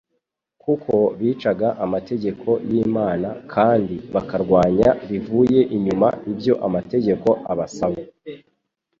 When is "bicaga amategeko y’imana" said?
1.19-3.29